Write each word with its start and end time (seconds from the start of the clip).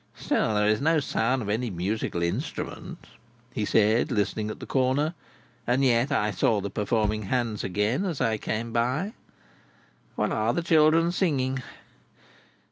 "Still, 0.15 0.55
there 0.55 0.67
is 0.67 0.81
no 0.81 0.99
sound 0.99 1.43
of 1.43 1.49
any 1.49 1.69
musical 1.69 2.23
instrument," 2.23 3.05
he 3.53 3.65
said, 3.65 4.11
listening 4.11 4.49
at 4.49 4.59
the 4.59 4.65
corner, 4.65 5.13
"and 5.67 5.83
yet 5.83 6.11
I 6.11 6.31
saw 6.31 6.59
the 6.59 6.71
performing 6.71 7.21
hands 7.29 7.63
again, 7.63 8.03
as 8.05 8.19
I 8.19 8.37
came 8.39 8.73
by. 8.73 9.13
What 10.15 10.31
are 10.31 10.53
the 10.53 10.63
children 10.63 11.11
singing? 11.11 11.61